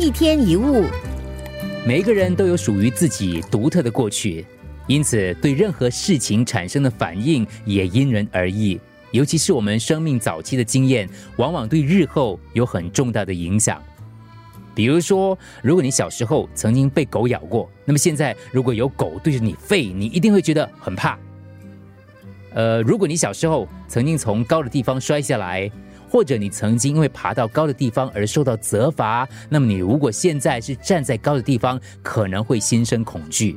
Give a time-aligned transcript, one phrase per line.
[0.00, 0.86] 一天一物，
[1.86, 4.46] 每个人都有属于自己独特的过去，
[4.86, 8.80] 因此对任何事情产生的反应也因人而异。
[9.10, 11.06] 尤其是我们生命早期的经验，
[11.36, 13.78] 往往对日后有很重大的影响。
[14.74, 21.18] 比如说，如果你小时候曾经被狗咬过，那么现在如果有狗对着你吠，你一定会觉得很怕。
[22.54, 25.70] 呃，如果你小时候曾经从高的地方摔下来，
[26.10, 33.56] 或者你曾经因为爬到高的地方而受到责罚，那么你如果现在是站在高的地方，可能会心生恐惧。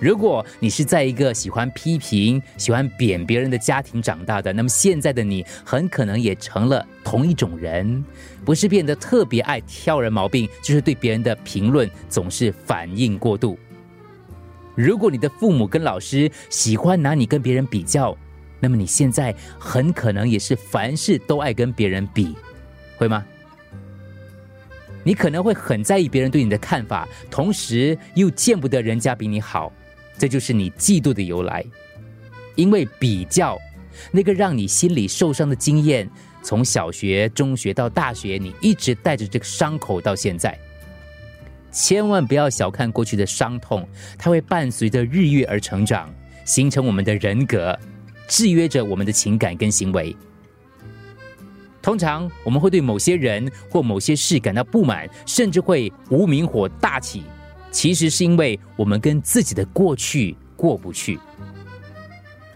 [0.00, 8.04] 如果你是在一个喜欢批评、喜欢贬别人的家庭长大的，那么现在的你很可能也成了同一种人，
[8.44, 13.56] 不是变得特别爱挑人毛病，就是对别人的评论总是反应过度。
[14.74, 18.14] 如果你的父母跟老师喜欢拿你跟别人比较，
[18.64, 22.34] 那么你现在很可能也是凡事都爱跟别人比，
[22.96, 23.22] 会吗？
[25.02, 29.70] 你可能会很在意别人对你的看法，同时又见不得人家比你好，
[30.16, 31.62] 这就是你嫉妒的由来。
[32.54, 33.58] 因为比较，
[34.10, 36.08] 那个让你心里受伤的经验，
[36.42, 40.58] 从小学、中学到大学，你一直带着这个伤口到现在。
[41.70, 46.10] 千万不要小看过去的伤痛，它会伴随着日月而成长，
[46.46, 47.78] 形成我们的人格，
[48.28, 50.16] 制约着我们的情感跟行为。
[51.82, 57.22] 通常我们会对某些人或某些事感到不满，甚至会无名火大起，
[57.70, 61.18] 其实是因为我们跟自己的过去过不去。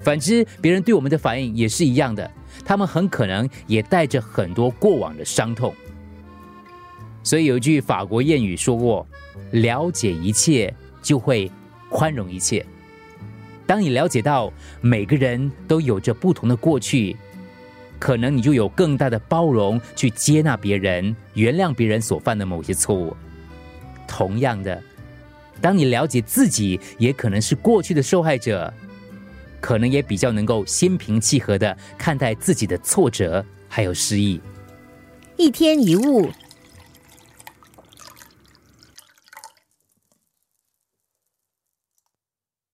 [0.00, 2.30] 反之，别人对我们的反应也是一样的，
[2.64, 5.74] 他们很可能也带着很多过往的伤痛。
[7.22, 9.06] 所以有一句法国谚语说过
[9.52, 11.50] ：“了解一切，就会
[11.90, 12.64] 宽容一切。”
[13.68, 17.14] 当你了解到每个人都有着不同的过去，
[17.98, 23.14] 可能你就有更大的包容去接纳别人、原谅别人所犯的某些错误。
[24.06, 24.82] 同样的，
[25.60, 28.72] 当你了解自己也可能是过去的受害者，
[29.60, 34.40] 可能也比较能够心平气和的看待自己的挫折还有失意。
[35.36, 36.30] 一天一物。